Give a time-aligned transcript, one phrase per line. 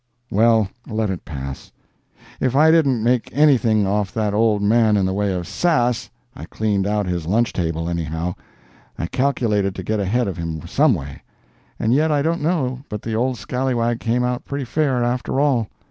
[0.31, 1.71] Well, let it pass.
[2.39, 6.45] If I didn't make anything off that old man in the way of "sass," I
[6.45, 8.33] cleaned out his lunch table, anyhow.
[8.97, 11.21] I calculated to get ahead of him some way.
[11.77, 15.67] And yet I don't know but the old scallawag came out pretty fair, after all.